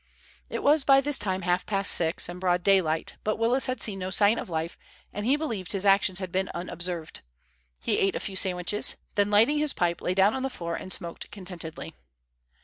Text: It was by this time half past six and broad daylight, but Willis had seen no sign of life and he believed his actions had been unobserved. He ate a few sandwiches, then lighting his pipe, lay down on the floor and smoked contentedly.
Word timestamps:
It 0.49 0.63
was 0.63 0.83
by 0.83 0.99
this 0.99 1.19
time 1.19 1.43
half 1.43 1.63
past 1.67 1.91
six 1.91 2.27
and 2.27 2.39
broad 2.41 2.63
daylight, 2.63 3.17
but 3.23 3.37
Willis 3.37 3.67
had 3.67 3.79
seen 3.83 3.99
no 3.99 4.09
sign 4.09 4.39
of 4.39 4.49
life 4.49 4.75
and 5.13 5.27
he 5.27 5.35
believed 5.35 5.73
his 5.73 5.85
actions 5.85 6.17
had 6.17 6.31
been 6.31 6.49
unobserved. 6.55 7.21
He 7.79 7.99
ate 7.99 8.15
a 8.15 8.19
few 8.19 8.35
sandwiches, 8.35 8.95
then 9.13 9.29
lighting 9.29 9.59
his 9.59 9.73
pipe, 9.73 10.01
lay 10.01 10.15
down 10.15 10.33
on 10.33 10.41
the 10.41 10.49
floor 10.49 10.73
and 10.75 10.91
smoked 10.91 11.29
contentedly. 11.29 11.93